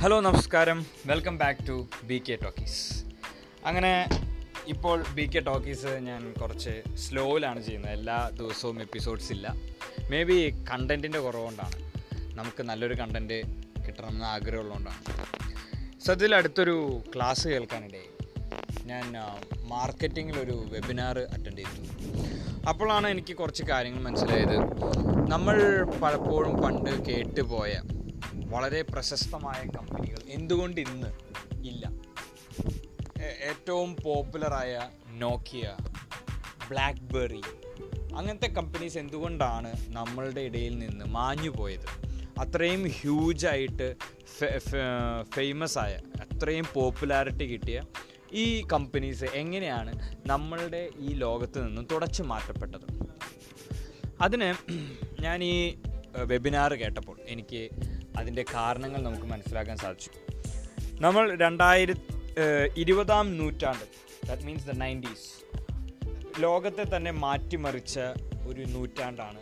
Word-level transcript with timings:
Hello 0.00 0.20
നമസ്കാരം. 0.20 0.86
Welcome 1.06 1.38
back 1.38 1.68
to 1.68 1.86
B 2.04 2.22
K 2.28 2.38
talkies 2.42 3.04
അങ്ങനെ 3.66 4.08
ഇപ്പോൾ 4.66 5.04
ബി 5.14 5.22
കെ 5.22 5.40
ടോക്കീസ് 5.40 5.86
ഞാൻ 5.86 6.32
കുറച്ച് 6.32 6.96
സ്ലോയിലാണ് 6.96 7.64
ചെയ്യുന്നത്. 7.64 7.92
എല്ലാ 7.92 8.30
ദിവസവും 8.32 8.80
എപ്പിസോഡ്സ് 8.80 9.32
ഇല്ല. 9.32 9.54
മേ 10.10 10.24
ബി 10.24 10.64
കണ്ടന്റിന്റെ 10.72 11.18
കുറവുകൊണ്ടാണ്. 11.18 11.92
നമുക്ക് 12.34 12.62
നല്ലൊരു 12.62 12.94
കണ്ടന്റ് 12.94 13.42
കിട്ടണമെന്ന് 13.86 14.24
ആഗ്രഹമുള്ളതുകൊണ്ടാണ്. 14.24 15.26
സത്യത്തിൽ 16.00 16.34
അടുത്തൊരു 16.34 17.02
ക്ലാസ് 17.14 17.48
കേൾക്കാനിടയായി. 17.48 18.28
ഞാൻ 18.82 19.14
മാർക്കറ്റിങ്ങിലൊരു 19.68 20.64
വെബിനാർ 20.68 21.18
അറ്റൻഡ് 21.18 21.56
ചെയ്തു. 21.56 22.66
അപ്പോഴാണ് 22.68 23.08
എനിക്ക് 23.08 23.36
കുറച്ച് 23.36 23.64
കാര്യങ്ങൾ 23.64 24.02
മനസ്സിലായത്. 24.02 24.58
നമ്മൾ 25.30 25.84
പലപ്പോഴും 26.02 26.62
പണ്ട് 26.62 27.04
കേട്ടുപോയ 27.04 27.80
വളരെ 28.48 28.82
പ്രശസ്തമായ 28.82 29.60
കമ്പനികൾ. 29.76 30.18
എന്തുകൊണ്ട് 30.28 30.80
ഇന്ന് 30.80 31.10
ഇല്ല? 31.66 31.84
ഏറ്റവും 33.22 33.96
പോപ്പുലറായ 34.04 34.80
നോക്കിയ 35.18 35.76
ബ്ലാക്ക്ബെറി. 36.70 37.42
അങ്ങനത്തെ 38.16 38.46
കമ്പനീസ് 38.46 38.98
എന്തുകൊണ്ടാണ് 38.98 39.70
നമ്മളുടെ 39.88 40.40
ഇടയിൽ 40.40 40.78
നിന്ന് 40.78 41.04
മാഞ്ഞു 41.04 41.50
പോയത്? 41.50 41.88
അത്രയും 42.40 42.82
ഹ്യൂജായിട്ട് 42.88 43.96
ഫേമസ് 45.34 45.78
ആയ 45.78 45.94
അത്രയും 46.24 46.66
പോപ്പുലാരിറ്റി 46.74 47.46
കിട്ടിയ 47.52 47.82
ഈ 48.32 48.46
കമ്പനീസ് 48.72 49.24
എങ്ങനെയാണ് 49.24 49.92
നമ്മളുടെ 50.26 50.88
ഈ 50.98 51.12
ലോകത്ത് 51.14 51.66
നിന്നും 51.66 51.88
തുടച്ചു 51.92 52.22
മാറ്റപ്പെട്ടത്? 52.22 52.88
അതിന് 54.20 54.50
ഞാൻ 55.22 55.44
ഈ 55.44 55.78
വെബിനാർ 56.16 56.74
കേട്ടപ്പോൾ 56.74 57.16
എനിക്ക് 57.26 57.62
അതിന്റെ 58.18 58.44
കാരണങ്ങൾ 58.54 59.00
നമുക്ക് 59.02 59.26
മനസ്സിലാക്കാൻ 59.26 59.76
സാധിച്ചു. 59.76 60.10
നമ്മൾ 61.00 61.24
രണ്ടായിരത്തി 61.36 62.14
ഇരുപതാം 62.76 63.38
നൂറ്റാണ്ട് 63.38 63.86
ദാറ്റ് 64.26 64.42
മീൻസ് 64.42 64.66
ദ 64.66 64.74
നയന്റീസ് 64.76 65.26
ലോകത്തെ 66.40 66.96
തന്നെ 66.96 67.10
മാറ്റിമറിച്ച 67.10 67.96
ഒരു 68.46 68.64
നൂറ്റാണ്ടാണ് 68.66 69.40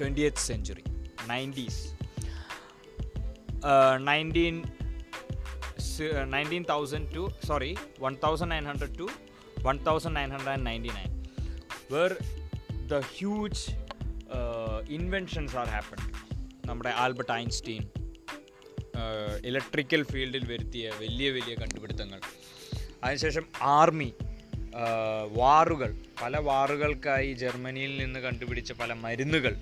twenty 0.00 0.20
eighth 0.20 0.38
century 0.38 0.84
nineties 1.28 1.82
nineteen 4.08 4.56
nineteen 6.34 6.64
thousand 6.64 7.14
two 7.14 7.22
sorry 7.46 7.70
one 8.00 8.14
thousand 8.24 8.52
nine 8.52 8.66
hundred 8.66 8.98
two 8.98 9.06
one 9.62 9.78
thousand 9.84 10.16
nine 10.16 10.30
hundred 10.30 10.48
and 10.48 10.66
ninety 10.66 10.92
nine 10.98 11.10
where 11.92 12.12
the 12.86 13.00
huge 13.16 13.62
inventions 14.90 15.56
are 15.56 15.68
happen 15.68 16.00
നമ്മുടെ 16.66 16.92
Albert 16.96 17.32
Einstein 17.32 17.82
electrical 19.44 20.02
ഫീൽഡിൽ 20.04 20.44
വരുത്തിയ 20.52 20.92
വലിയ 21.00 21.30
വലിയ 21.30 21.54
കണ്ടുപിടുത്തങ്ങൾ. 21.54 22.20
അതിനുശേഷം 23.04 23.44
ആർമി 23.62 24.14
വാറുകൾ. 25.32 25.90
പല 26.22 26.36
വാറുകൾക്കായി 26.38 27.32
ജർമ്മനിയിൽ 27.32 27.92
നിന്ന് 27.98 28.20
കണ്ടുപിടിച്ച 28.20 28.72
പല 28.72 28.92
മരുന്നുകൾ. 28.92 29.54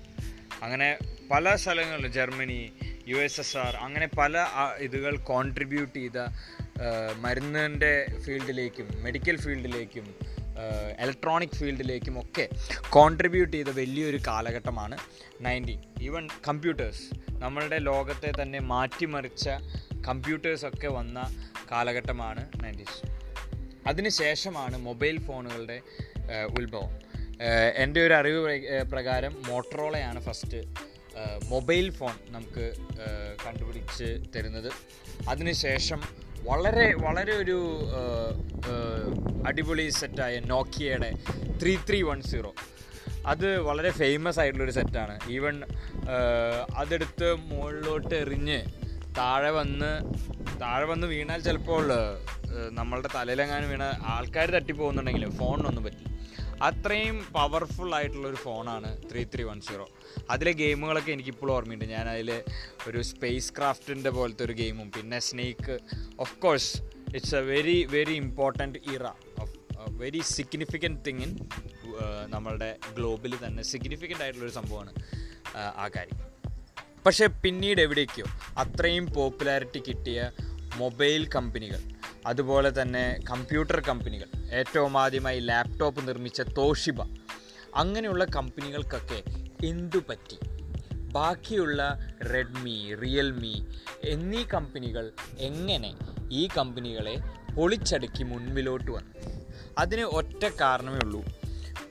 അങ്ങനെ 0.63 0.89
പല 1.31 1.55
സ്ഥലങ്ങളിൽ 1.55 2.07
Germany 2.07 2.59
U 3.07 3.17
S 3.17 3.39
S 3.39 3.57
R 3.57 3.75
അങ്ങനെ 3.75 4.07
പല 4.17 4.35
ഇതുകൾ 4.79 5.17
കോൺട്രിബ്യൂട്ട് 5.17 5.95
ചെയ്ത 5.95 6.19
മരുന്നിന്റെ 7.21 7.91
ഫീൽഡിലേക്കും 8.25 8.87
മെഡിക്കൽ 9.03 9.37
ഫീൽഡിലേക്കും 9.37 10.05
ഇലക്ട്രോണിക് 11.01 11.55
ഫീൽഡിലേക്കും 11.59 12.19
ഒക്കെ 12.19 12.45
കോൺട്രിബ്യൂട്ട് 12.89 13.55
ചെയ്ത 13.57 13.71
വലിയൊരു 13.79 14.19
കാലഘട്ടമാണ് 14.27 14.97
നയന്റീൻ 15.41 15.81
ഈവൻ 16.01 16.27
കമ്പ്യൂട്ടേഴ്സ് 16.47 17.05
നമ്മളുടെ 17.29 17.79
ലോകത്തെ 17.79 18.31
തന്നെ 18.41 18.59
മാറ്റിമറിച്ച 18.59 19.49
കമ്പ്യൂട്ടേഴ്സൊക്കെ 20.07 20.87
വന്ന 20.87 21.19
കാലഘട്ടമാണ് 21.71 22.41
നയന്റീസ് 22.63 22.99
അതിനുശേഷമാണ് 23.87 24.77
മൊബൈൽ 24.77 25.17
ഫോണുകളുടെ 25.25 25.81
ഉത്ഭവം. 26.59 26.93
എന്റെ 27.75 27.99
ഒരു 28.05 28.13
അറിവ് 28.13 28.41
പ്രകാരം 28.91 29.33
മോട്ടറോളയാണ് 29.47 30.19
ഫസ്റ്റ് 30.19 30.59
മൊബൈൽ 31.51 31.89
ഫോൺ 31.89 32.15
നമുക്ക് 32.29 32.65
കണ്ടുപിടിച്ച് 33.45 34.07
തരുന്നത്. 34.35 34.69
അതിനുശേഷം 35.29 36.01
വളരെ 36.49 36.87
വളരെ 37.05 37.33
ഒരു 37.33 37.57
അടിപൊളി 39.47 39.85
സെറ്റായ 39.99 40.39
നോക്കിയയുടെ 40.53 41.09
ത്രീ 41.61 41.73
ത്രീ 41.87 41.99
വൺ 42.01 42.19
സീറോ 42.21 42.51
അത് 43.31 43.47
വളരെ 43.67 43.89
ഫേമസ് 43.99 44.39
ആയിട്ടുള്ളൊരു 44.39 44.75
സെറ്റാണ് 44.77 45.15
ഈവൻ 45.35 45.55
അതെടുത്ത് 46.81 47.27
മുകളിലോട്ട് 47.49 48.15
എറിഞ്ഞ് 48.15 48.59
താഴെ 49.19 49.51
വന്ന് 49.51 49.91
താഴെ 50.61 50.85
വന്ന് 50.85 51.07
വീണാൽ 51.07 51.39
ചിലപ്പോൾ 51.41 51.85
നമ്മളുടെ 52.79 53.09
തലയിലെങ്ങാനും 53.15 53.69
വീണ 53.69 53.85
ആൾക്കാർ 54.15 54.49
തട്ടിപ്പോകുന്നുണ്ടെങ്കിലും 54.55 55.31
ഫോണിനൊന്നും 55.37 55.83
പറ്റില്ല. 55.83 56.11
അത്രയും 56.61 57.25
പവർഫുൾ 57.33 57.95
ആയിട്ടുള്ള 57.95 58.27
ഒരു 58.27 58.35
ഫോണാണ് 58.35 59.09
ത്രീ 59.11 59.23
ത്രീ 59.23 59.43
വൺ 59.43 59.61
സീറോ 59.61 59.85
അതിലെ 60.29 60.51
ഗെയിമുകളൊക്കെ 60.51 61.11
എനിക്കിപ്പോഴും 61.11 61.53
ഓർമ്മയുണ്ട്. 61.53 61.85
ഞാൻ 61.85 62.09
അതിൽ 62.09 62.29
ഒരു 62.87 63.01
സ്പേസ് 63.01 63.53
ക്രാഫ്റ്റിന്റെ 63.57 64.09
പോലത്തെ 64.09 64.43
ഒരു 64.43 64.53
ഗെയിമും 64.53 64.91
പിന്നെ 64.91 65.19
snake 65.19 65.75
of 66.19 66.39
course 66.39 66.71
it's 67.15 67.35
a 67.35 67.41
very 67.41 67.83
very 67.85 68.13
important 68.15 68.79
era 68.95 69.03
of 69.39 69.53
very 69.89 70.19
significant 70.19 71.05
thing 71.05 71.21
in 71.21 71.33
നമ്മളുടെ 72.27 72.77
ഗ്ലോബിൽ 72.95 73.37
തന്നെ 73.45 73.63
സിഗ്നിഫിക്കന്റ് 73.63 74.23
ആയിട്ടുള്ളൊരു 74.23 74.51
സംഭവമാണ് 74.51 74.91
ആ, 75.55 75.61
ആ 75.77 75.87
കാര്യം. 75.87 76.17
പക്ഷേ 77.05 77.27
പിന്നീട് 77.27 77.81
എവിടേക്കോ 77.81 78.25
അത്രയും 78.57 79.05
പോപ്പുലാരിറ്റി 79.07 79.79
കിട്ടിയ 79.79 80.19
മൊബൈൽ 80.77 81.27
കമ്പനികൾ 81.27 81.81
അതുപോലെ 82.25 82.81
തന്നെ 82.81 83.19
കമ്പ്യൂട്ടർ 83.29 83.79
കമ്പനികൾ 83.79 84.25
ഏറ്റവും 84.51 84.97
ആദ്യമായി 84.97 85.39
ലാപ്ടോപ്പ് 85.39 86.07
നിർമ്മിച്ച 86.07 86.41
തോഷിബ. 86.41 87.01
അങ്ങനെയുള്ള 87.75 88.25
കമ്പനികൾക്കൊക്കെ 88.25 89.23
എന്തു 89.65 89.97
പറ്റി? 90.09 90.37
ബാക്കിയുള്ള 90.93 91.99
റെഡ്മി 92.33 92.95
റിയൽമി 93.03 93.67
എന്നീ 94.03 94.43
കമ്പനികൾ 94.43 95.11
എങ്ങനെ 95.39 95.95
ഈ 96.31 96.47
കമ്പനികളെ 96.57 97.17
പൊളിച്ചടുക്കി 97.55 98.23
മുൻപിലോട്ട് 98.23 98.91
വന്നു? 98.91 99.45
അതിന് 99.77 100.01
ഒറ്റ 100.01 100.45
കാരണമേ 100.61 100.99
ഉള്ളൂ. 101.03 101.25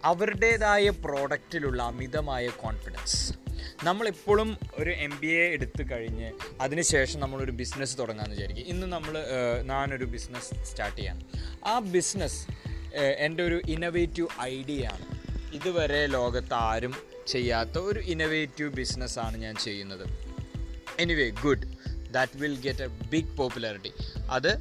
അവരുടേതായ 0.05 0.91
പ്രോഡക്റ്റിലുള്ള 0.91 1.83
അമിതമായ 1.83 2.49
കോൺഫിഡൻസ് 2.49 3.44
നമ്മളെപ്പോഴും 3.85 4.59
ഒരു 4.75 4.91
എം 4.91 5.21
ബി 5.21 5.27
എ 5.27 5.47
എടുത്തു 5.53 5.83
കഴിഞ്ഞ് 5.83 6.33
അതിനുശേഷം 6.61 7.21
നമ്മളൊരു 7.21 7.51
ബിസിനസ് 7.51 7.99
തുടങ്ങാമെന്ന് 7.99 8.37
വിചാരിക്കും. 8.37 8.67
ഇന്ന് 8.67 8.87
നമ്മൾ 8.87 9.25
ഞാനൊരു 9.63 10.05
ബിസിനസ് 10.05 10.65
സ്റ്റാർട്ട് 10.65 10.99
ചെയ്യാം. 10.99 11.23
ആ 11.67 11.79
ബിസിനസ് 11.79 12.47
എന്റെ 12.97 13.43
ഒരു 13.43 13.61
ഇന്നവേറ്റീവ് 13.69 14.29
ഐഡിയ 14.41 14.89
ആണ്. 14.93 15.07
ഇതുവരെ 15.55 16.07
ലോകത്ത് 16.07 16.55
ആരും 16.55 16.95
ചെയ്യാത്ത 17.27 17.79
ഒരു 17.79 18.01
ഇന്നവേറ്റീവ് 18.01 18.71
ബിസിനസ്സാണ് 18.71 19.37
ഞാൻ 19.37 19.57
ചെയ്യുന്നത്. 19.57 20.07
Anyway 20.99 21.31
good 21.31 21.63
that 22.11 22.37
will 22.37 22.61
get 22.61 22.83
a 22.83 22.87
big 22.87 23.37
popularity 23.37 23.93
അത് 24.31 24.59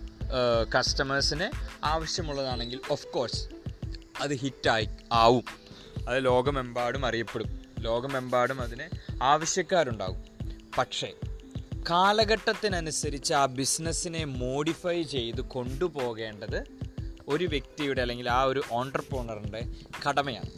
കസ്റ്റമേഴ്സിന് 0.76 1.48
ആവശ്യമുള്ളതാണെങ്കിൽ 1.86 2.80
ഓഫ് 2.92 3.08
കോഴ്സ് 3.08 3.48
അത് 4.22 4.34
ഹിറ്റായി 4.34 4.88
ആവും. 5.12 5.46
അത് 6.08 6.26
ലോകമെമ്പാടും 6.26 7.06
അറിയപ്പെടും. 7.06 7.63
ലോകമെമ്പാടും 7.84 8.62
അതിന് 8.62 8.88
ആവശ്യക്കാരുണ്ടാകും. 9.24 10.24
പക്ഷേ 10.78 11.10
കാലഘട്ടത്തിനനുസരിച്ച് 11.90 13.34
ആ 13.34 13.46
ബിസിനസ്സിനെ 13.60 14.24
മോഡിഫൈ 14.26 14.98
ചെയ്ത് 15.16 15.42
കൊണ്ടുപോകേണ്ടത് 15.56 16.60
ഒരു 17.28 17.46
വ്യക്തിയുടെ 17.46 18.02
അല്ലെങ്കിൽ 18.02 18.30
ആ 18.30 18.42
ഒരു 18.44 18.62
ഓണ്ടർപ്രോണറിന്റെ 18.72 19.62
കടമയാണ്. 20.06 20.52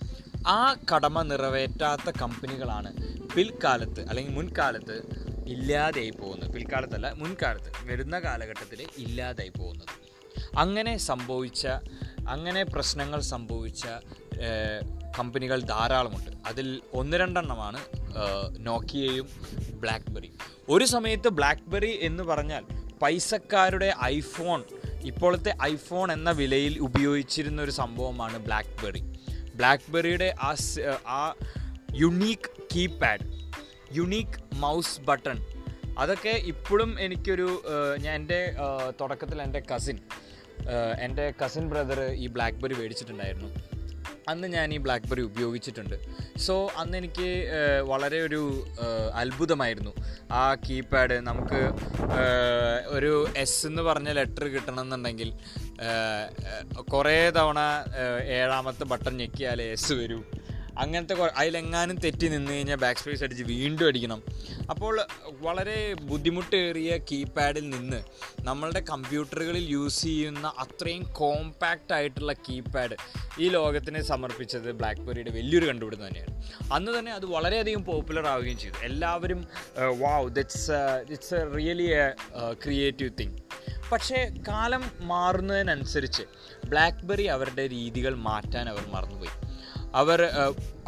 ആ 0.48 0.62
കടമ 0.92 1.22
നിറവേറ്റാത്ത 1.22 2.10
കമ്പനികളാണ് 2.22 2.90
പിൽക്കാലത്ത് 3.36 4.02
അല്ലെങ്കിൽ 4.10 4.34
മുൻകാലത്ത് 4.34 4.98
ഇല്ലാതെയായി 5.48 6.14
പോകുന്നത്. 6.22 6.52
പിൽക്കാലത്തല്ല 6.56 7.08
മുൻകാലത്ത് 7.22 7.72
വരുന്ന 7.90 8.16
കാലഘട്ടത്തിൽ 8.20 8.82
ഇല്ലാതായി 8.98 9.52
പോകുന്നത്. 9.60 9.94
അങ്ങനെ 10.58 10.94
സംഭവിച്ച 11.10 11.64
അങ്ങനെ 12.30 12.62
പ്രശ്നങ്ങൾ 12.64 13.20
സംഭവിച്ച 13.34 13.84
കമ്പനികൾ 15.18 15.60
ധാരാളമുണ്ട്. 15.62 16.32
അതിൽ 16.46 16.82
ഒന്ന് 16.94 17.18
രണ്ടെണ്ണമാണ് 17.18 17.80
നോക്കിയയും 18.58 19.28
ബ്ലാക്ക്ബെറി 19.82 20.32
ഒരു 20.70 20.86
സമയത്ത് 20.86 21.30
ബ്ലാക്ക്ബെറി 21.30 22.00
എന്ന് 22.02 22.24
പറഞ്ഞാൽ 22.24 22.64
പൈസക്കാരുടെ 23.02 23.94
ഐഫോൺ 24.04 24.64
ഇപ്പോഴത്തെ 25.04 25.58
ഐഫോൺ 25.64 26.12
എന്ന 26.12 26.32
വിലയിൽ 26.32 26.80
ഉപയോഗിച്ചിരുന്ന 26.80 27.62
ഒരു 27.62 27.72
സംഭവമാണ് 27.72 28.38
ബ്ലാക്ക്ബെറി 28.38 29.02
ബ്ലാക്ക്ബെറിയുടെ 29.56 30.36
ആ 30.42 30.56
ആ 31.08 31.34
unique 31.96 32.52
keypad 32.76 33.28
unique 33.94 34.40
mouse 34.54 35.02
button 35.02 35.38
അതൊക്കെ 36.00 36.30
ഇപ്പോഴും 36.30 37.00
എനിക്കൊരു 37.00 37.64
ഞാൻ 38.02 38.16
എന്റെ 38.16 38.40
തുടക്കത്തിൽ 39.02 39.42
എന്റെ 39.42 39.64
കസിൻ 39.76 40.00
എന്റെ 41.00 41.34
കസിൻ 41.46 41.70
ബ്രദർ 41.70 42.00
ഈ 42.02 42.28
ബ്ലാക്ക്ബെറി 42.28 42.74
മേടിച്ചിട്ടുണ്ടായിരുന്നു. 42.74 43.50
അന്ന് 44.30 44.48
ഞാൻ 44.48 44.68
ഈ 44.74 44.78
ബ്ലാക്ക്ബെറി 44.86 45.22
ഉപയോഗിച്ചിട്ടുണ്ട്. 45.22 45.96
സോ 46.46 46.54
അന്ന് 46.78 46.96
എനിക്ക് 46.98 47.28
വളരെ 47.92 48.20
ഒരു 48.28 48.42
അത്ഭുതമായിരുന്നു. 49.14 49.94
ആ 50.32 50.44
കീപാഡ് 50.66 51.18
നമുക്ക് 51.30 51.62
ഒരു 52.96 53.12
എസ് 53.44 53.68
എന്ന് 53.68 53.82
പറഞ്ഞ 53.82 54.10
ലെറ്റർ 54.20 54.46
കിട്ടണമെന്നുണ്ടെങ്കിൽ 54.48 55.32
കുറേ 56.94 57.18
തവണ 57.38 57.60
ഏഴാമത്തെ 58.40 58.84
ബട്ടൺ 58.94 59.14
ഞെക്കിയാലേ 59.18 59.68
എസ് 59.78 59.94
വരൂ. 59.94 60.20
അങ്ങനത്തെ 60.78 61.16
അതിലെങ്ങാനും 61.42 61.96
തെറ്റി 61.96 62.28
നിന്ന് 62.28 62.52
കഴിഞ്ഞാൽ 62.52 62.76
ബാക്ക് 62.76 63.00
സ്പേസ് 63.00 63.24
അടിച്ച് 63.24 63.44
വീണ്ടും 63.44 63.88
അടിക്കണം. 63.88 64.22
അപ്പോൾ 64.70 64.96
വളരെ 65.46 65.94
ബുദ്ധിമുട്ടേറിയ 65.94 66.98
കീപാഡിൽ 67.12 67.70
നിന്ന് 67.70 68.00
നമ്മളുടെ 68.42 68.82
കമ്പ്യൂട്ടറുകളിൽ 68.90 69.66
യൂസ് 69.70 70.02
ചെയ്യുന്ന 70.02 70.48
അത്രയും 70.58 71.04
കോമ്പാക്റ്റ് 71.14 71.94
ആയിട്ടുള്ള 71.94 72.34
കീപാഡ് 72.34 72.98
ഈ 73.40 73.50
ലോകത്തിന് 73.50 74.02
സമർപ്പിച്ചത് 74.02 74.72
ബ്ലാക്ക്ബെറിയുടെ 74.72 75.32
വലിയൊരു 75.32 75.66
കണ്ടുപിടുത്തം 75.66 76.08
തന്നെയാണ്. 76.08 76.34
അന്ന് 76.74 76.92
തന്നെ 77.00 77.12
അത് 77.12 77.26
വളരെയധികം 77.26 77.86
പോപ്പുലർ 77.86 78.28
ആവുകയും 78.28 78.58
ചെയ്തു. 78.58 78.78
എല്ലാവരും 78.84 79.48
wow 80.00 80.30
that's 80.36 80.72
it's 81.12 81.36
a 81.36 81.56
really 81.56 81.88
a 82.04 82.06
creative 82.66 83.12
thing 83.20 83.38
പക്ഷേ 83.92 84.20
കാലം 84.48 84.84
മാറുന്നതിനനുസരിച്ച് 85.00 86.24
ബ്ലാക്ക്ബെറി 86.70 87.24
അവരുടെ 87.24 87.68
രീതികൾ 87.68 88.16
മാറ്റാൻ 88.30 88.70
അവർ 88.70 88.86
മറന്നുപോയി. 88.94 89.34
അവർ 90.00 90.22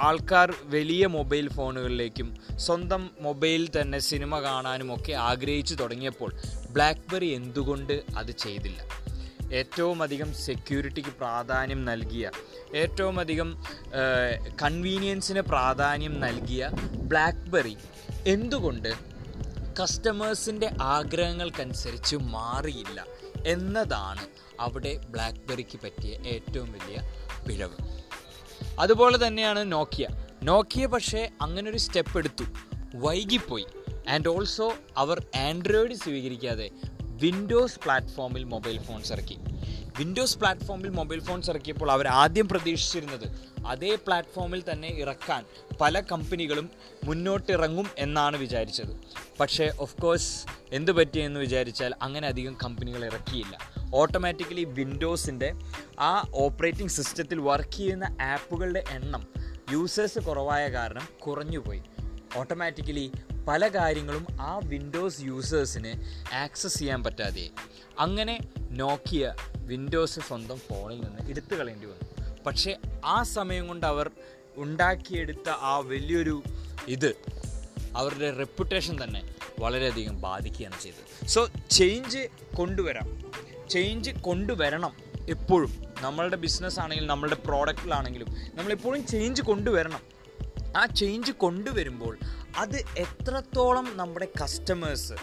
ആൾക്കാർ 0.08 0.50
വലിയ 0.76 1.04
മൊബൈൽ 1.18 1.46
ഫോണുകളിലേക്കും 1.56 2.30
സ്വന്തം 2.66 3.04
മൊബൈൽ 3.26 3.64
തന്നെ 3.76 4.00
സിനിമ 4.10 4.40
കാണാനും 4.48 4.90
ഒക്കെ 4.96 5.14
ആഗ്രഹിച്ചു 5.30 5.76
തുടങ്ങിയപ്പോൾ 5.82 6.32
ബ്ലാക്ക്ബെറി 6.76 7.30
എന്തുകൊണ്ട് 7.40 7.96
അത് 8.22 8.32
ചെയ്തില്ല? 8.44 8.80
ഏറ്റവും 9.60 9.98
അധികം 10.06 10.30
സെക്യൂരിറ്റിക്ക് 10.46 11.14
പ്രാധാന്യം 11.20 11.82
നൽകിയ 11.90 12.26
ഏറ്റവും 12.82 13.18
അധികം 13.24 13.50
കൺവീനിയൻസിന് 14.62 15.44
പ്രാധാന്യം 15.52 16.16
നൽകിയ 16.26 16.64
ബ്ലാക്ക്ബെറി 17.12 17.76
എന്തുകൊണ്ട് 18.34 18.92
കസ്റ്റമേഴ്സിന്റെ 19.80 20.70
ആഗ്രഹങ്ങൾക്കനുസരിച്ച് 20.96 22.16
മാറിയില്ല 22.36 23.00
എന്നതാണ് 23.54 24.26
അവിടെ 24.66 24.94
ബ്ലാക്ക്ബെറിക്ക് 25.14 25.78
പറ്റിയ 25.84 26.14
ഏറ്റവും 26.34 26.70
വലിയ 26.78 26.98
പിഴവ്. 27.48 27.78
അതുപോലെ 28.80 29.28
തന്നെയാണ് 29.28 29.72
നോക്കിയ. 29.72 30.08
നോക്കിയ 30.44 30.86
പക്ഷേ 30.86 31.30
അങ്ങനെ 31.42 31.72
ഒരു 31.72 31.78
സ്റ്റെപ്പ് 31.78 32.18
എടുത്തു. 32.18 32.44
വൈകിപ്പോയി. 32.96 33.66
ആൻഡ് 34.10 34.28
ഓൾസോ 34.28 34.74
അവർ 34.98 35.26
ആൻഡ്രോയിഡ് 35.36 35.94
സ്വീകരിക്കാതെ 35.94 36.70
വിൻഡോസ് 37.02 37.80
പ്ലാറ്റ്ഫോമിൽ 37.80 38.44
മൊബൈൽ 38.44 38.82
ഫോൺസ് 38.82 39.14
ഇറക്കി. 39.14 39.38
വിൻഡോസ് 39.98 40.38
പ്ലാറ്റ്ഫോമിൽ 40.38 40.90
മൊബൈൽ 40.90 41.20
ഫോൺസ് 41.20 41.50
ഇറക്കിയപ്പോൾ 41.50 41.92
അവർ 41.92 42.08
ആദ്യം 42.08 42.48
പ്രതീക്ഷിച്ചിരുന്നത് 42.48 43.48
അതേ 43.68 43.96
പ്ലാറ്റ്ഫോമിൽ 43.96 44.64
തന്നെ 44.72 44.90
ഇറക്കാൻ 44.90 45.46
പല 45.82 46.00
കമ്പനികളും 46.00 46.70
മുന്നോട്ടിറങ്ങും 47.04 47.88
എന്നാണ് 47.98 48.38
വിചാരിച്ചത്. 48.38 49.00
പക്ഷേ 49.40 49.72
ഓഫ് 49.80 50.02
കോഴ്സ് 50.02 50.46
എന്ത് 50.72 50.92
പറ്റിയെന്ന് 50.92 51.40
വിചാരിച്ചാൽ 51.40 51.96
അങ്ങനെ 52.02 52.28
അധികം 52.28 52.58
കമ്പനികൾ 52.64 53.06
ഇറക്കിയില്ല. 53.06 53.77
ഓട്ടോമാറ്റിക്കലി 53.94 54.64
വിൻഡോസിന്റെ 54.64 55.54
ആ 56.00 56.28
ഓപ്പറേറ്റിംഗ് 56.34 56.92
സിസ്റ്റത്തിൽ 56.92 57.40
വർക്ക് 57.40 57.74
ചെയ്യുന്ന 57.74 58.18
ആപ്പുകളുടെ 58.22 58.84
എണ്ണം 58.90 59.28
യൂസേഴ്സ് 59.72 60.20
കുറവായ 60.20 60.68
കാരണം 60.68 61.08
കുറഞ്ഞുപോയി. 61.20 61.84
ഓട്ടോമാറ്റിക്കലി 62.38 63.12
പല 63.48 63.68
കാര്യങ്ങളും 63.68 64.28
ആ 64.42 64.60
വിൻഡോസ് 64.64 65.22
യൂസേഴ്സിന് 65.22 66.24
ആക്സസ് 66.34 66.80
ചെയ്യാൻ 66.80 67.04
പറ്റാതെ. 67.04 67.50
അങ്ങനെ 68.00 68.40
നോക്കിയ 68.72 69.34
വിൻഡോസ് 69.58 70.20
സ്വന്തം 70.20 70.58
ഫോണിൽ 70.58 70.96
നിന്ന് 70.96 71.30
എടുത്തു 71.30 71.56
കളയേണ്ടി 71.56 71.88
വന്നു. 71.88 72.36
പക്ഷേ 72.44 72.78
ആ 73.06 73.24
സമയം 73.24 73.68
കൊണ്ട് 73.68 73.86
അവർ 73.86 74.12
ഉണ്ടാക്കിയെടുത്ത 74.56 75.50
ആ 75.50 75.78
വലിയൊരു 75.78 76.44
ഇത് 76.88 77.16
അവരുടെ 77.96 78.38
റെപ്യൂട്ടേഷൻ 78.38 79.04
തന്നെ 79.04 79.36
വളരെയധികം 79.60 80.22
ബാധിക്കുകയാണ് 80.22 80.82
ചെയ്തത്. 80.82 81.28
സോ 81.28 81.50
ചേഞ്ച് 81.72 82.28
കൊണ്ടുവരാം. 82.56 83.28
ചേഞ്ച് 83.70 84.12
കൊണ്ടുവരണം 84.12 84.94
എപ്പോഴും. 85.30 85.72
നമ്മളുടെ 86.02 86.36
ബിസിനസ് 86.36 86.80
ആണെങ്കിലും 86.80 87.10
നമ്മളുടെ 87.10 87.36
പ്രോഡക്റ്റിലാണെങ്കിലും 87.36 88.30
നമ്മളെപ്പോഴും 88.54 89.08
ചേഞ്ച് 89.08 89.42
കൊണ്ടുവരണം. 89.42 90.02
ആ 90.78 90.86
ചേഞ്ച് 90.86 91.32
കൊണ്ടുവരുമ്പോൾ 91.32 92.18
അത് 92.58 92.78
എത്രത്തോളം 92.98 93.98
നമ്മുടെ 93.98 94.28
കസ്റ്റമേഴ്സ് 94.44 95.14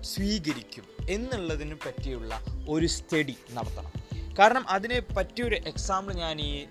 സ്വീകരിക്കും 0.00 0.84
എന്നുള്ളതിനെ 1.10 1.76
പറ്റിയുള്ള 1.86 2.40
ഒരു 2.68 2.86
സ്റ്റഡി 2.86 3.36
നടത്തണം. 3.50 3.92
കാരണം 4.38 4.68
അതിനെ 4.68 4.98
പറ്റിയൊരു 5.16 5.56
എക്സാമ്പിൾ 5.66 6.12
ഞാൻ 6.14 6.40
ഈ 6.40 6.66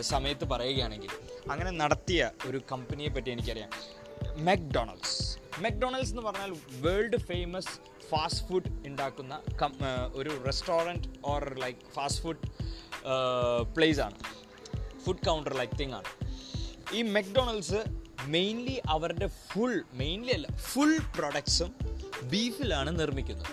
സമയത്ത് 0.00 0.44
പറയുകയാണെങ്കിൽ 0.44 1.10
അങ്ങനെ 1.50 1.70
നടത്തിയ 1.70 2.30
ഒരു 2.46 2.60
കമ്പനിയെ 2.72 3.08
പറ്റി 3.08 3.30
എനിക്കറിയാം. 3.30 3.70
മെക്ഡൊണാൾഡ്സ് 4.36 5.38
മെക്ഡൊണാൾഡ്സ് 5.60 6.10
എന്ന് 6.10 6.22
പറഞ്ഞാൽ 6.22 6.56
വേൾഡ് 6.72 7.16
ഫേമസ് 7.16 7.74
ഫാസ്റ്റ് 8.10 8.44
ഫുഡ് 8.48 8.70
ഉണ്ടാക്കുന്ന 8.88 9.34
ഒരു 10.20 10.32
restaurant 10.46 11.08
or 11.32 11.42
like 11.64 11.78
fast 11.94 12.22
food 12.22 12.44
place 13.76 14.00
ആണ്. 14.06 14.18
ഫുഡ് 15.04 15.24
കൗണ്ടർ 15.28 15.54
ലൈക്ക് 15.60 15.78
തിങ് 15.80 15.92
ആണ്. 15.92 16.10
ഈ 16.96 17.02
മെക്ഡൊണാൾഡ്സ് 17.16 17.80
മെയിൻലി 18.34 18.76
അവരുടെ 18.88 19.26
ഫുൾ 19.50 19.74
മെയിൻലി 19.92 20.32
അല്ല 20.38 20.48
ഫുൾ 20.70 20.98
പ്രൊഡക്ട്സും 21.18 21.70
ബീഫിലാണ് 22.32 22.90
നിർമ്മിക്കുന്നത്. 23.00 23.52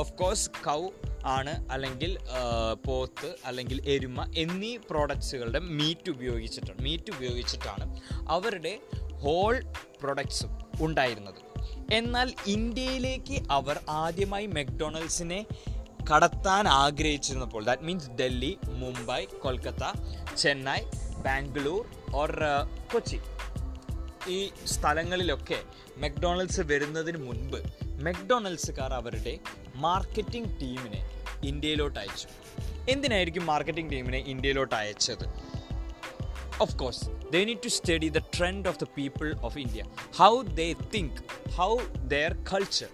ഓഫ് 0.00 0.12
കോഴ്സ് 0.12 0.50
കൗ 0.64 0.80
ആണ് 1.24 1.52
അല്ലെങ്കിൽ 1.74 2.12
പോത്ത് 2.86 3.28
അല്ലെങ്കിൽ 3.44 3.78
എരുമ 3.94 4.24
എന്നീ 4.36 4.72
പ്രോഡക്ട്സുകളുടെ 4.90 5.60
മീറ്റ് 5.78 6.10
ഉപയോഗിച്ചിട്ടാണ് 6.10 6.78
മീറ്റ് 6.82 7.10
ഉപയോഗിച്ചിട്ടാണ് 7.16 7.86
അവരുടെ 8.36 8.74
ഹോൾ 9.22 9.56
പ്രൊഡക്ട്സും 10.02 10.52
ഉണ്ടായിരുന്നത്. 10.86 11.40
എന്നാൽ 11.92 12.34
ഇന്ത്യയിലേക്ക് 12.46 13.42
അവർ 13.50 13.80
ആദ്യമായി 13.88 14.46
മെക്ഡൊണാൾഡ്സിനെ 14.46 15.46
കടത്താൻ 16.14 16.68
ആഗ്രഹിച്ചിരുന്നപ്പോൾ 16.68 17.64
that 17.64 17.82
means 17.82 18.10
Delhi 18.10 18.58
Mumbai 18.68 19.24
Kolkata 19.24 19.84
Chennai 20.36 20.80
Bangalore 21.22 21.86
or 22.14 22.40
Kochi. 22.92 23.20
ഈ 24.28 24.50
സ്ഥലങ്ങളിലൊക്കെ 24.64 25.62
മെക്ഡൊണാൾഡ്സ് 25.96 26.60
വരുന്നതിന് 26.60 27.18
മുൻപ് 27.18 27.58
മെക്ഡൊണാൾഡ്സുകാർ 27.86 28.94
അവരുടെ 28.94 29.38
മാർക്കറ്റിംഗ് 29.74 30.60
ടീമിനെ 30.60 31.10
ഇന്ത്യയിലോട്ട് 31.44 31.98
അയച്ചു. 31.98 32.28
എന്തിനായിരിക്കും 32.90 33.46
മാർക്കറ്റിംഗ് 33.46 33.92
ടീമിനെ 33.92 34.18
ഇന്ത്യയിലോട്ട് 34.18 34.74
അയച്ചത്? 34.74 35.24
Of 36.64 36.70
course 36.82 37.00
they 37.32 37.42
need 37.48 37.60
to 37.64 37.68
study 37.68 38.08
the 38.08 38.20
trend 38.36 38.68
of 38.68 38.78
the 38.78 38.86
people 38.98 39.30
of 39.44 39.58
India 39.58 39.82
how 40.16 40.32
they 40.58 40.70
think 40.94 41.20
how 41.52 41.70
their 42.12 42.32
culture. 42.52 42.92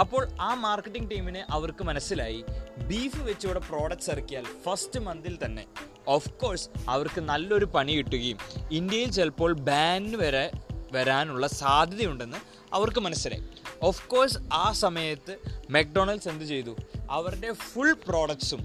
അപ്പോൾ 0.00 0.28
ആ 0.40 0.54
മാർക്കറ്റിംഗ് 0.54 1.10
ടീമിന് 1.10 1.52
അവർക്ക് 1.52 1.84
മനസ്സിലായി. 1.84 2.44
ബീഫ് 2.88 3.20
വെച്ച് 3.20 3.46
ഇവിടെ 3.46 3.58
പ്രോഡക്റ്റ്സ് 3.58 4.10
ഇറക്കിയാൽ 4.10 4.44
ഫസ്റ്റ് 4.64 5.00
മന്തിൽ 5.00 5.38
തന്നെ 5.44 5.64
ഓഫ് 6.08 6.30
കോഴ്സ് 6.32 6.68
അവർക്ക് 6.88 7.20
നല്ലൊരു 7.20 7.64
പണി 7.64 7.92
കിട്ടുകയും 7.92 8.38
ഇന്ത്യയിൽ 8.70 9.10
ചിലപ്പോൾ 9.10 9.52
ബാൻ 9.68 10.18
വരെ 10.18 10.50
വരാനുള്ള 10.92 11.46
സാധ്യതയുണ്ടെന്ന് 11.46 12.40
അവർക്ക് 12.72 13.00
മനസ്സിലായി. 13.00 13.44
ഓഫ് 13.82 14.02
കോഴ്സ് 14.08 14.38
ആ 14.52 14.72
സമയത്ത് 14.72 15.34
മെക്ഡൊണാൾഡ്സ് 15.70 16.28
എന്ത് 16.28 16.44
ചെയ്തു? 16.44 16.76
അവരുടെ 17.10 17.52
ഫുൾ 17.52 17.92
പ്രോഡക്ട്സും 18.08 18.60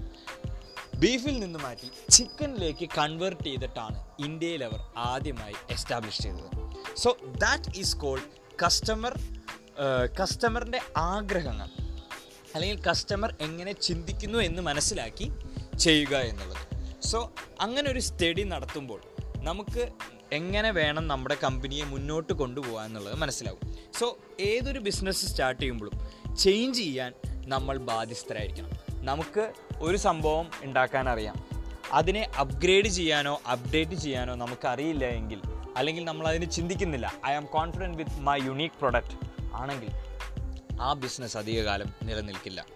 ബീഫിൽ 1.00 1.38
നിന്ന് 1.40 1.58
മാറ്റി 1.58 1.88
ചിക്കനിലേക്ക് 2.10 2.88
കൺവേർട്ട് 2.98 3.44
ചെയ്തിട്ടാണ് 3.44 4.04
ഇന്ത്യയിൽ 4.18 4.64
അവർ 4.64 4.80
ആദ്യമായി 4.96 5.54
എസ്റ്റാബ്ലിഷ് 5.70 6.22
ചെയ്തത്. 6.22 6.50
So 6.96 7.16
that 7.26 7.78
is 7.78 7.96
called 7.96 8.26
customer 8.64 9.14
കസ്റ്റമറിന്റെ 10.22 10.80
ആഗ്രഹങ്ങൾ. 10.96 11.68
അല്ലെങ്കിൽ 12.54 12.82
കസ്റ്റമർ 12.82 13.36
എങ്ങനെ 13.40 13.72
ചിന്തിക്കുന്നു 13.72 14.38
എന്ന് 14.38 14.62
മനസ്സിലാക്കി 14.62 15.30
ചെയ്യുക 15.78 16.16
എന്നുള്ളത്. 16.16 16.64
സോ 17.02 17.32
അങ്ങനെ 17.60 17.90
ഒരു 17.90 17.98
സ്റ്റഡി 17.98 18.42
നടത്തുമ്പോൾ 18.42 19.00
നമുക്ക് 19.36 19.88
എങ്ങനെ 20.32 20.70
വേണം 20.70 21.08
നമ്മുടെ 21.08 21.36
കമ്പനിയെ 21.44 21.84
മുന്നോട്ട് 21.84 22.32
കൊണ്ടുപോകാൻ 22.32 22.86
എന്നുള്ളത് 22.86 23.18
മനസ്സിലാവും. 23.18 23.74
സോ 23.98 24.18
ഏതൊരു 24.40 24.78
ബിസിനസ് 24.78 25.26
സ്റ്റാർട്ട് 25.26 25.62
ചെയ്യുമ്പോഴും 25.62 25.96
ചേഞ്ച് 26.36 26.78
ചെയ്യാൻ 26.78 27.12
നമ്മൾ 27.46 27.78
ബാധ്യസ്ഥരായിരിക്കണം. 27.78 28.70
നമുക്ക് 29.04 29.52
ഒരു 29.80 29.96
സംഭവം 29.96 30.50
ഉണ്ടാക്കാൻ 30.62 31.08
അറിയാം 31.08 31.36
അതിനെ 31.92 32.30
അപ്ഗ്രേഡ് 32.40 32.86
ചെയ്യാനോ 32.86 33.40
അപ്ഡേറ്റ് 33.52 33.94
ചെയ്യാനോ 33.94 34.34
നമുക്കറിയില്ല 34.34 35.04
എങ്കിൽ 35.04 35.42
അല്ലെങ്കിൽ 35.76 36.04
നമ്മൾ 36.04 36.28
അതിന് 36.28 36.50
ചിന്തിക്കുന്നില്ല. 36.50 37.12
I 37.26 37.32
am 37.32 37.46
confident 37.46 37.98
with 37.98 38.20
my 38.20 38.40
unique 38.44 38.74
product 38.74 39.16
ആണെങ്കിൽ 39.54 39.90
ആ 40.80 40.92
ബിസിനസ് 40.92 41.36
അധികകാലം 41.36 41.94
നിലനിൽക്കില്ല. 42.02 42.66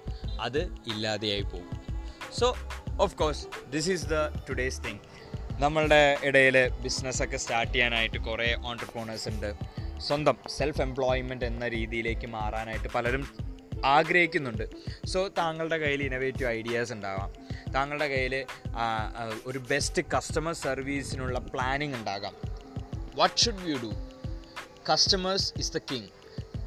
അത് 0.41 0.59
ഇല്ലാതെയായി 0.87 1.43
പോകും. 1.43 1.71
So 2.39 2.57
of 3.01 3.15
course 3.15 3.47
this 3.73 3.91
is 3.91 4.07
the 4.07 4.15
today's 4.49 4.85
thing 4.85 4.99
നമ്മളുടെ 5.61 6.19
ഇടയിൽ 6.23 6.69
ബിസിനസ്സൊക്കെ 6.69 7.37
സ്റ്റാർട്ട് 7.37 7.73
ചെയ്യാനായിട്ട് 7.73 8.19
കുറേ 8.19 8.57
ഓൺടർപ്രോണേഴ്സ് 8.67 9.29
ഉണ്ട്. 9.29 9.55
സ്വന്തം 10.01 10.37
സെൽഫ് 10.49 10.81
എംപ്ലോയ്മെന്റ് 10.81 11.45
എന്ന 11.45 11.69
രീതിയിലേക്ക് 11.69 12.27
മാറാനായിട്ട് 12.27 12.89
പലരും 12.89 13.54
ആഗ്രഹിക്കുന്നുണ്ട്. 13.93 14.64
സോ 15.07 15.29
താങ്കളുടെ 15.38 15.79
കയ്യിൽ 15.79 16.03
ഇന്നവേറ്റീവ് 16.03 16.50
ഐഡിയാസ് 16.50 16.93
ഉണ്ടാവാം. 16.93 17.31
താങ്കളുടെ 17.75 18.09
കയ്യിൽ 18.09 18.35
ഒരു 19.47 19.59
ബെസ്റ്റ് 19.59 20.03
കസ്റ്റമർ 20.17 20.55
സർവീസിനുള്ള 20.55 21.38
പ്ലാനിങ് 21.38 21.95
ഉണ്ടാകാം. 21.95 22.35
What 23.14 23.37
should 23.37 23.69
you 23.69 23.76
do 23.83 23.93
customers 24.91 25.53
is 25.57 25.73
the 25.73 25.79
king 25.91 26.09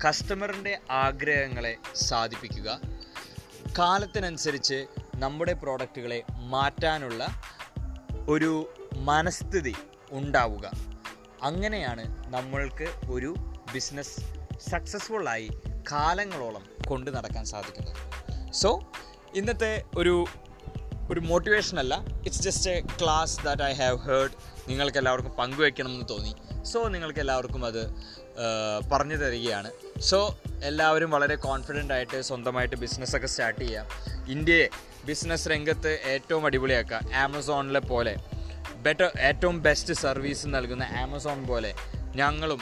കസ്റ്റമറിന്റെ 0.06 0.80
ആഗ്രഹങ്ങളെ 0.90 1.78
സാധിപ്പിക്കുക. 1.96 2.80
കാലത്തിനനുസരിച്ച് 3.80 4.86
നമ്മുടെ 5.16 5.54
പ്രോഡക്റ്റുകളെ 5.54 6.24
മാറ്റാനുള്ള 6.54 7.28
ഒരു 8.30 8.52
മനസ്ഥിതി 8.96 9.76
ഉണ്ടാവുക. 10.12 10.72
അങ്ങനെയാണ് 11.44 12.04
നമ്മൾക്ക് 12.34 12.88
ഒരു 13.10 13.36
ബിസിനസ് 13.74 14.20
സക്സസ്ഫുള്ളായി 14.70 15.50
കാലങ്ങളോളം 15.92 16.77
കൊണ്ടു 16.88 17.12
നടക്കാൻ 17.12 17.46
സാധിക്കുന്നത്. 17.46 17.96
സോ 18.54 18.92
ഇന്നത്തെ 19.36 19.84
ഒരു 19.98 20.26
ഒരു 21.12 21.20
മോട്ടിവേഷൻ 21.20 21.80
അല്ല. 21.80 22.06
It's 22.26 22.42
just 22.42 22.70
a 22.70 22.82
class 23.02 23.44
that 23.46 23.62
I 23.62 23.74
have 23.74 23.98
heard 23.98 24.32
നിങ്ങൾക്ക് 24.68 24.98
എല്ലാവർക്കും 24.98 25.32
പങ്കുവയ്ക്കണം 25.32 25.90
എന്ന് 25.90 26.06
തോന്നി. 26.10 26.64
സോ 26.64 26.88
നിങ്ങൾക്ക് 26.88 27.20
എല്ലാവർക്കും 27.20 27.66
അത് 27.66 27.82
പറഞ്ഞു 28.92 29.16
തരികയാണ്. 29.16 29.72
സോ 30.00 30.38
എല്ലാവരും 30.64 31.10
വളരെ 31.12 31.36
കോൺഫിഡന്റ് 31.36 31.94
ആയിട്ട് 31.94 32.22
സ്വന്തമായിട്ട് 32.22 32.76
ബിസിനസ്സൊക്കെ 32.76 33.28
സ്റ്റാർട്ട് 33.28 33.62
ചെയ്യാം. 33.62 33.86
ഇന്ത്യയെ 34.28 34.68
ബിസിനസ് 35.06 35.48
രംഗത്ത് 35.48 36.00
ഏറ്റവും 36.06 36.46
അടിപൊളിയാക്കുക. 36.46 37.02
ആമസോണിലെ 37.16 37.80
പോലെ. 37.80 38.16
ബെറ്റർ 38.76 39.12
ഏറ്റവും 39.20 39.62
ബെസ്റ്റ് 39.62 39.94
സർവീസ് 39.94 40.48
നൽകുന്ന 40.48 40.84
ആമസോൺ 40.84 41.48
പോലെ. 41.48 41.74
ഞങ്ങളും 42.16 42.60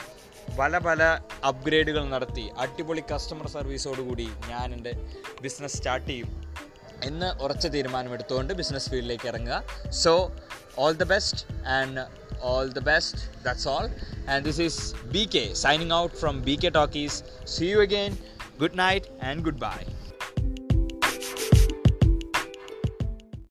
പല 0.58 0.78
പല 0.78 1.02
അപ്ഗ്രേഡുകൾ 1.44 2.04
നടത്തി 2.04 2.50
അടിപൊളി 2.58 3.02
കസ്റ്റമർ 3.12 3.46
സർവീസോടുകൂടി 3.46 4.28
ഞാൻ 4.48 4.72
എന്റെ 4.72 4.92
ബിസിനസ് 5.42 5.76
സ്റ്റാർട്ട് 5.76 6.08
ചെയ്യും. 6.08 6.42
എന്ന് 7.04 7.42
ഉറച്ച 7.42 7.66
തീരുമാനമെടുത്തുകൊണ്ട് 7.66 8.54
ബിസിനസ് 8.54 8.90
ഫീൽഡിലേക്ക് 8.90 9.28
ഇറങ്ങുക. 9.28 9.64
So 9.90 10.32
all 10.78 10.92
the 10.92 11.02
best 11.02 11.68
and 11.68 12.06
all 12.40 12.68
the 12.68 12.78
best 12.78 13.44
that's 13.44 13.68
all 13.68 13.86
and 14.28 14.46
that's 14.46 14.60
is 14.60 14.94
B 14.94 15.24
K 15.34 15.54
signing 15.54 15.92
out 15.92 16.16
from 16.16 16.42
B 16.42 16.58
K 16.64 16.68
talkies 16.68 17.22
talkies. 17.22 17.62
You 17.62 17.82
you 17.82 18.16
good 18.60 18.78
night 18.78 19.24
and 19.24 19.42
good 19.42 19.60
goodbye. 19.60 20.05